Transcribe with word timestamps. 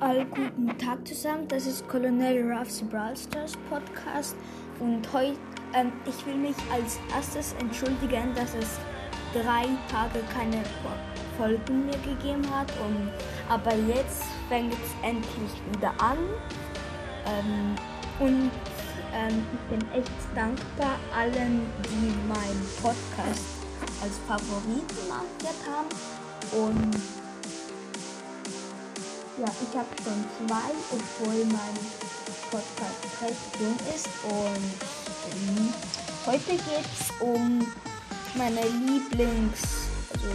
all 0.00 0.24
guten 0.26 0.76
Tag 0.78 1.06
zusammen. 1.06 1.48
Das 1.48 1.66
ist 1.66 1.86
Colonel 1.88 2.52
Ruffs 2.52 2.82
Brawl 2.82 3.16
Stars 3.16 3.52
Podcast 3.70 4.36
und 4.80 5.10
heute 5.12 5.38
ähm, 5.74 5.92
ich 6.06 6.26
will 6.26 6.36
mich 6.36 6.56
als 6.72 6.98
erstes 7.14 7.54
entschuldigen, 7.60 8.34
dass 8.34 8.54
es 8.54 8.78
drei 9.32 9.66
Tage 9.90 10.20
keine 10.32 10.62
Folgen 11.36 11.86
mehr 11.86 11.98
gegeben 11.98 12.44
hat. 12.54 12.70
Und, 12.84 13.10
aber 13.48 13.74
jetzt 13.74 14.24
fängt 14.48 14.72
es 14.72 15.08
endlich 15.08 15.50
wieder 15.72 15.92
an. 15.98 16.18
Ähm, 17.26 17.74
und 18.18 18.50
ähm, 19.12 19.44
ich 19.52 19.78
bin 19.78 19.92
echt 19.92 20.10
dankbar 20.34 20.98
allen, 21.14 21.62
die 21.84 22.28
meinen 22.28 22.66
Podcast 22.80 23.44
als 24.02 24.18
Favoriten 24.26 25.08
markiert 25.08 25.60
haben. 25.66 25.88
Und 26.52 27.25
ja, 29.38 29.46
ich 29.60 29.76
habe 29.76 29.88
schon 30.02 30.24
zwei, 30.38 30.70
obwohl 30.90 31.44
mein 31.46 31.76
Podcast 32.50 33.22
recht 33.22 33.60
jung 33.60 33.76
ist. 33.94 34.08
Und 34.24 34.72
heute 36.26 36.52
geht 36.52 36.86
es 36.98 37.10
um 37.20 37.66
meine 38.34 38.60
Lieblings- 38.62 39.86
also 40.12 40.28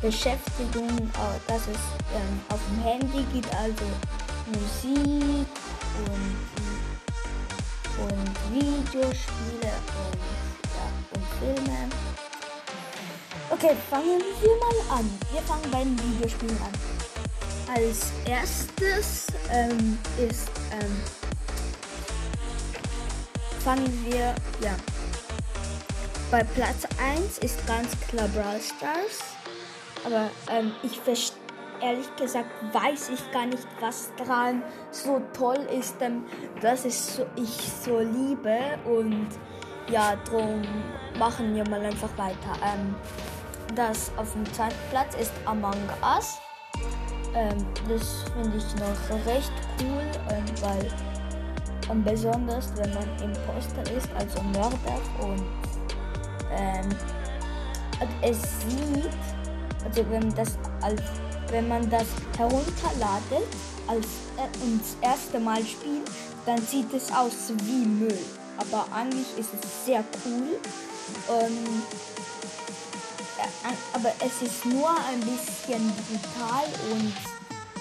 Beschäftigung, 0.00 0.90
äh, 0.98 1.38
dass 1.46 1.62
es 1.62 1.80
ähm, 2.14 2.40
auf 2.48 2.60
dem 2.68 2.82
Handy 2.82 3.24
geht, 3.32 3.52
also 3.54 3.84
Musik 4.46 5.46
und, 6.06 6.36
und 8.04 8.34
Videospiele 8.52 9.72
und, 10.04 10.18
ja, 10.74 10.86
und 11.14 11.24
Filme. 11.40 11.88
Okay, 13.50 13.76
fangen 13.90 14.20
wir 14.40 14.56
mal 14.58 14.98
an. 14.98 15.18
Wir 15.32 15.42
fangen 15.42 15.70
beim 15.70 15.98
Videospielen 15.98 16.58
an. 16.62 16.95
Als 17.74 18.12
erstes 18.24 19.26
ähm, 19.50 19.98
ist, 20.18 20.50
ähm, 20.72 21.02
fangen 23.60 24.06
wir, 24.08 24.34
ja, 24.60 24.76
bei 26.30 26.42
Platz 26.44 26.86
1 27.02 27.38
ist 27.38 27.66
ganz 27.66 27.88
klar 28.08 28.28
Brawl 28.28 28.60
Stars. 28.60 29.36
Aber 30.04 30.30
ähm, 30.50 30.72
ich 30.82 30.98
verstehe 31.00 31.46
ehrlich 31.80 32.14
gesagt 32.16 32.48
weiß 32.72 33.10
ich 33.10 33.32
gar 33.32 33.46
nicht, 33.46 33.66
was 33.80 34.10
daran 34.16 34.62
so 34.90 35.20
toll 35.32 35.58
ist, 35.78 35.96
ähm, 36.00 36.24
dass 36.60 36.84
es 36.84 37.16
so, 37.16 37.26
ich 37.36 37.70
so 37.84 37.98
liebe 38.00 38.58
und 38.84 39.28
ja, 39.90 40.16
drum 40.28 40.62
machen 41.18 41.54
wir 41.54 41.68
mal 41.68 41.84
einfach 41.84 42.16
weiter. 42.16 42.56
Ähm, 42.64 42.94
das 43.74 44.10
auf 44.16 44.32
dem 44.32 44.44
zweiten 44.52 44.74
Platz 44.90 45.14
ist 45.16 45.32
Among 45.44 45.74
Us. 46.02 46.38
Ähm, 47.36 47.66
das 47.86 48.24
finde 48.32 48.56
ich 48.56 48.74
noch 48.76 49.26
recht 49.26 49.52
cool, 49.80 50.02
ähm, 50.30 50.44
weil 50.62 50.90
ähm, 51.90 52.02
besonders 52.02 52.72
wenn 52.76 52.94
man 52.94 53.04
Imposter 53.22 53.82
ist, 53.94 54.08
also 54.18 54.42
Mörder 54.54 54.98
und 55.20 55.44
ähm, 56.50 56.88
es 58.22 58.40
sieht, 58.60 59.10
also 59.84 60.10
wenn 60.10 60.34
das 60.34 60.58
als 60.80 61.02
wenn 61.50 61.68
man 61.68 61.88
das 61.90 62.06
herunterladet 62.38 63.46
als 63.86 64.06
äh, 64.38 64.64
und 64.64 64.80
das 64.80 64.96
erste 65.02 65.38
Mal 65.38 65.62
spielt, 65.62 66.10
dann 66.46 66.58
sieht 66.62 66.92
es 66.94 67.12
aus 67.12 67.52
wie 67.64 67.84
Müll. 67.84 68.18
Aber 68.56 68.86
eigentlich 68.94 69.26
ist 69.38 69.50
es 69.52 69.84
sehr 69.84 70.02
cool. 70.24 70.58
Ähm, 71.28 71.82
aber 73.96 74.12
es 74.20 74.42
ist 74.42 74.66
nur 74.66 74.90
ein 74.90 75.20
bisschen 75.20 75.90
brutal 76.04 76.66
und 76.92 77.14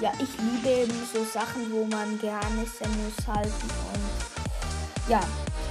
ja, 0.00 0.10
ich 0.14 0.28
liebe 0.40 0.82
eben 0.82 1.06
so 1.12 1.22
Sachen, 1.22 1.70
wo 1.70 1.84
man 1.84 2.18
Geheimnisse 2.18 2.84
muss 2.88 3.26
halten 3.26 3.70
und 3.92 5.10
ja, 5.10 5.20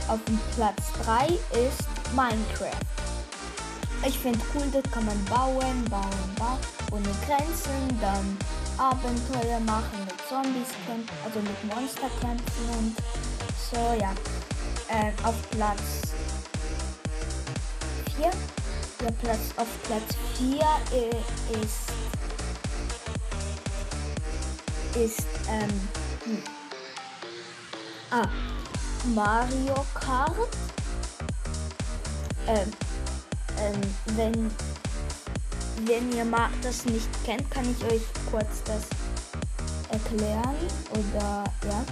auf 0.07 0.19
dem 0.27 0.39
Platz 0.55 0.91
3 1.05 1.25
ist 1.65 1.87
Minecraft. 2.15 2.85
Ich 4.05 4.19
finde 4.19 4.39
cool, 4.53 4.67
das 4.71 4.91
kann 4.91 5.05
man 5.05 5.25
bauen, 5.25 5.85
bauen, 5.89 6.35
bauen, 6.37 6.59
ohne 6.91 7.09
Grenzen, 7.25 7.99
dann 7.99 8.37
Abenteuer 8.77 9.59
machen, 9.61 10.05
mit 10.05 10.21
Zombies 10.29 10.69
also 11.25 11.39
mit 11.39 11.63
Monster 11.63 12.09
kämpfen 12.21 12.69
und 12.77 12.95
so, 13.71 13.99
ja. 13.99 14.11
Äh, 14.89 15.11
auf 15.23 15.35
Platz 15.49 15.81
4 18.15 18.31
der 18.99 19.11
Platz 19.11 19.53
auf 19.57 19.67
Platz 19.83 20.15
4 20.37 20.59
äh, 20.91 21.61
ist 21.61 21.91
ist 24.95 25.27
ähm 25.49 25.69
hm. 26.23 26.43
ah, 28.11 28.27
Mario 29.13 29.85
Kart. 29.93 30.57
Ähm, 32.47 32.71
ähm, 33.59 33.81
wenn 34.15 34.51
wenn 35.85 36.11
ihr 36.11 36.25
das 36.63 36.85
nicht 36.85 37.09
kennt, 37.23 37.49
kann 37.51 37.69
ich 37.69 37.85
euch 37.85 38.01
kurz 38.31 38.63
das 38.65 38.83
erklären 39.89 40.55
oder 40.91 41.43
ja. 41.69 41.85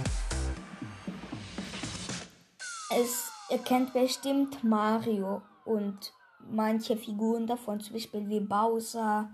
Es 2.90 3.30
ihr 3.50 3.58
kennt 3.58 3.92
bestimmt 3.92 4.64
Mario 4.64 5.42
und 5.64 6.12
manche 6.50 6.96
Figuren 6.96 7.46
davon, 7.46 7.80
zum 7.80 7.94
Beispiel 7.94 8.28
wie 8.28 8.40
Bowser 8.40 9.30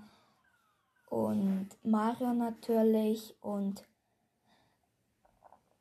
und 1.08 1.68
Mario 1.82 2.32
natürlich 2.32 3.34
und 3.40 3.84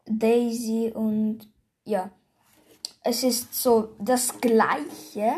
Daisy 0.05 0.91
und 0.93 1.47
ja. 1.85 2.11
Es 3.03 3.23
ist 3.23 3.53
so 3.53 3.95
das 3.99 4.39
gleiche. 4.39 5.33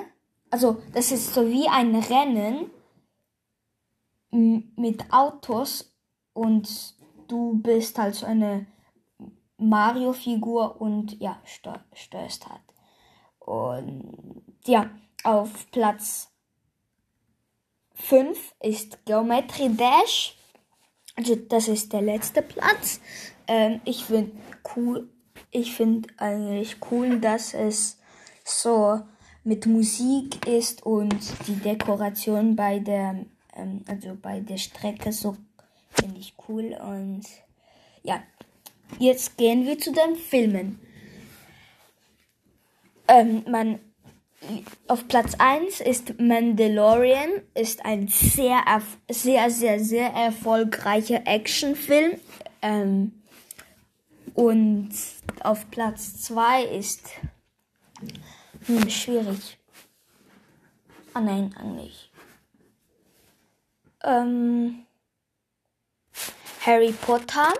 Also 0.49 0.81
das 0.93 1.11
ist 1.11 1.33
so 1.33 1.47
wie 1.47 1.67
ein 1.67 1.95
Rennen 1.95 2.69
mit 4.31 5.11
Autos 5.13 5.95
und 6.33 6.95
du 7.27 7.59
bist 7.61 7.97
halt 7.97 8.15
so 8.15 8.25
eine 8.25 8.65
Mario-Figur 9.57 10.81
und 10.81 11.19
ja, 11.21 11.39
steuerst 11.45 12.49
halt. 12.49 12.72
Und 13.45 14.43
ja, 14.65 14.89
auf 15.23 15.69
Platz 15.71 16.29
5 17.95 18.55
ist 18.61 19.05
Geometry 19.05 19.69
Dash. 19.69 20.35
Also 21.15 21.35
das 21.35 21.67
ist 21.67 21.93
der 21.93 22.01
letzte 22.01 22.41
Platz. 22.41 22.99
Ähm, 23.47 23.81
ich 23.85 24.05
finde 24.05 24.31
cool, 24.75 25.09
ich 25.51 25.73
finde 25.73 26.09
eigentlich 26.17 26.77
cool, 26.91 27.19
dass 27.19 27.53
es 27.53 27.99
so 28.43 29.01
mit 29.43 29.65
Musik 29.65 30.47
ist 30.47 30.85
und 30.85 31.15
die 31.47 31.55
Dekoration 31.55 32.55
bei 32.55 32.79
der, 32.79 33.25
ähm, 33.55 33.83
also 33.87 34.17
bei 34.19 34.39
der 34.39 34.57
Strecke 34.57 35.11
so 35.11 35.35
finde 35.91 36.19
ich 36.19 36.33
cool 36.47 36.75
und 36.81 37.23
ja. 38.03 38.23
Jetzt 38.99 39.37
gehen 39.37 39.65
wir 39.65 39.79
zu 39.79 39.91
den 39.91 40.15
Filmen. 40.15 40.79
Ähm, 43.07 43.43
man 43.49 43.79
auf 44.87 45.07
Platz 45.07 45.35
1 45.37 45.79
ist 45.79 46.19
Mandalorian, 46.19 47.41
ist 47.53 47.85
ein 47.85 48.07
sehr, 48.07 48.63
sehr, 49.09 49.49
sehr, 49.49 49.79
sehr 49.79 50.09
erfolgreicher 50.09 51.25
Actionfilm. 51.25 52.19
Ähm, 52.61 53.23
und 54.33 54.91
auf 55.41 55.69
Platz 55.69 56.21
2 56.23 56.63
ist 56.63 57.09
hm, 58.65 58.89
schwierig. 58.89 59.57
Ah 61.13 61.21
nein, 61.21 61.53
eigentlich. 61.57 62.11
Ähm, 64.03 64.85
Harry 66.65 66.91
Potter. 66.91 67.53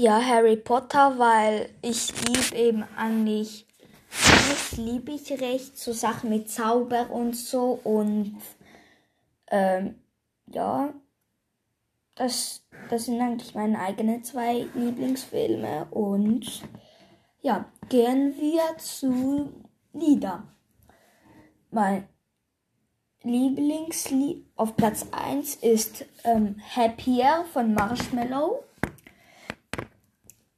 Ja, 0.00 0.18
Harry 0.18 0.56
Potter, 0.56 1.18
weil 1.18 1.68
ich 1.82 2.10
liebe 2.26 2.56
eben 2.56 2.84
eigentlich 2.96 3.66
das 4.08 4.78
liebe 4.78 5.12
ich 5.12 5.30
recht, 5.42 5.76
so 5.76 5.92
Sachen 5.92 6.30
mit 6.30 6.48
Zauber 6.48 7.10
und 7.10 7.36
so. 7.36 7.78
Und 7.84 8.38
ähm, 9.50 9.96
ja, 10.46 10.94
das, 12.14 12.64
das 12.88 13.04
sind 13.04 13.20
eigentlich 13.20 13.54
meine 13.54 13.78
eigenen 13.78 14.24
zwei 14.24 14.66
Lieblingsfilme. 14.72 15.88
Und 15.90 16.62
ja, 17.42 17.66
gehen 17.90 18.34
wir 18.38 18.78
zu 18.78 19.52
Lieder. 19.92 20.44
Mein 21.70 22.08
Lieblingslied 23.22 24.46
auf 24.56 24.78
Platz 24.78 25.06
1 25.12 25.56
ist 25.56 26.06
ähm, 26.24 26.56
Happier 26.74 27.44
von 27.52 27.74
Marshmallow. 27.74 28.64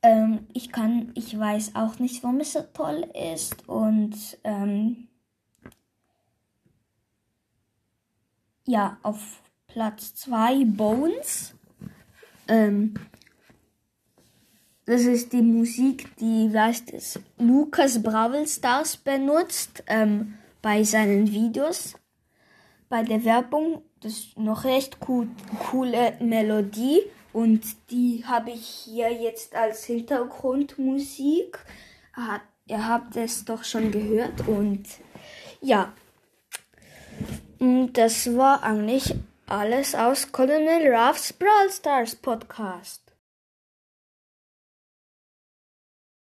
Ähm, 0.03 0.47
ich 0.53 0.73
kann, 0.73 1.13
ich 1.15 1.39
weiß 1.39 1.77
auch 1.77 1.99
nicht, 1.99 2.23
warum 2.23 2.41
es 2.41 2.53
so 2.55 2.63
toll 2.73 3.09
ist 3.15 3.69
und 3.69 4.15
ähm, 4.43 5.09
ja, 8.67 8.99
auf 9.03 9.43
Platz 9.69 10.15
2 10.17 10.65
Bones 10.65 11.55
Ähm, 12.49 12.95
das 14.85 15.03
ist 15.03 15.33
die 15.33 15.43
Musik, 15.43 16.17
die, 16.17 16.53
weißt 16.53 16.93
es, 16.93 17.21
Lukas 17.39 18.03
Bravel 18.03 18.47
Stars 18.49 18.97
benutzt 18.97 19.85
ähm, 19.87 20.35
bei 20.61 20.83
seinen 20.83 21.31
Videos. 21.31 21.95
Bei 22.89 23.05
der 23.05 23.25
Werbung, 23.25 23.83
das 24.01 24.13
ist 24.13 24.39
noch 24.39 24.65
recht 24.65 24.99
cool, 25.09 25.29
coole 25.71 26.17
Melodie 26.21 27.01
und 27.33 27.63
die 27.91 28.25
habe 28.27 28.51
ich 28.51 28.67
hier 28.67 29.13
jetzt 29.13 29.55
als 29.55 29.85
Hintergrundmusik. 29.85 31.59
Ihr 32.67 32.89
habt 32.89 33.17
es 33.17 33.45
doch 33.45 33.65
schon 33.65 33.91
gehört 33.91 34.47
und 34.47 34.85
ja, 35.61 35.93
das 37.93 38.37
war 38.37 38.63
eigentlich 38.63 39.15
alles 39.47 39.95
aus 39.95 40.33
Colonel 40.33 40.95
Ruffs 40.95 41.33
Brawl 41.33 41.71
Stars 41.71 42.15
Podcast. 42.17 43.02